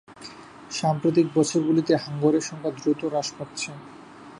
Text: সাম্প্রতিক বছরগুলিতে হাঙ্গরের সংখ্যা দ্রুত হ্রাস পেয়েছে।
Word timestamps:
সাম্প্রতিক 0.71 1.27
বছরগুলিতে 1.35 1.93
হাঙ্গরের 2.03 2.43
সংখ্যা 2.49 2.71
দ্রুত 2.77 3.01
হ্রাস 3.05 3.27
পেয়েছে। 3.37 3.71